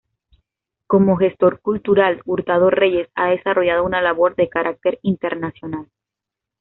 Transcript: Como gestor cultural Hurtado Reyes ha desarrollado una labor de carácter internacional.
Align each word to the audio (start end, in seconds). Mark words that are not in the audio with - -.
Como 0.87 1.15
gestor 1.15 1.61
cultural 1.61 2.23
Hurtado 2.25 2.71
Reyes 2.71 3.07
ha 3.13 3.29
desarrollado 3.29 3.83
una 3.83 4.01
labor 4.01 4.35
de 4.35 4.49
carácter 4.49 4.97
internacional. 5.03 5.91